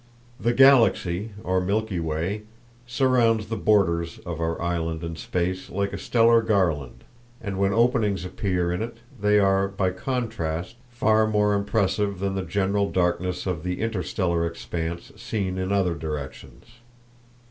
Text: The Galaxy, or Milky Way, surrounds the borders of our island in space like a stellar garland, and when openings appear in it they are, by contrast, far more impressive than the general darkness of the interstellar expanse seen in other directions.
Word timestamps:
The 0.39 0.51
Galaxy, 0.51 1.29
or 1.43 1.61
Milky 1.61 1.99
Way, 1.99 2.41
surrounds 2.87 3.49
the 3.49 3.55
borders 3.55 4.17
of 4.25 4.39
our 4.41 4.59
island 4.59 5.03
in 5.03 5.15
space 5.15 5.69
like 5.69 5.93
a 5.93 5.97
stellar 5.99 6.41
garland, 6.41 7.03
and 7.39 7.59
when 7.59 7.71
openings 7.71 8.25
appear 8.25 8.71
in 8.73 8.81
it 8.81 8.97
they 9.21 9.37
are, 9.37 9.67
by 9.67 9.91
contrast, 9.91 10.77
far 10.89 11.27
more 11.27 11.53
impressive 11.53 12.17
than 12.17 12.33
the 12.33 12.41
general 12.41 12.89
darkness 12.89 13.45
of 13.45 13.61
the 13.63 13.79
interstellar 13.79 14.43
expanse 14.47 15.11
seen 15.17 15.59
in 15.59 15.71
other 15.71 15.93
directions. 15.93 16.65